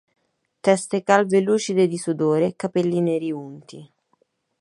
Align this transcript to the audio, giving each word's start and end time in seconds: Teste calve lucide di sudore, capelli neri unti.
Teste 0.65 1.03
calve 1.03 1.41
lucide 1.41 1.85
di 1.85 1.95
sudore, 1.99 2.55
capelli 2.55 3.01
neri 3.01 3.31
unti. 3.31 3.87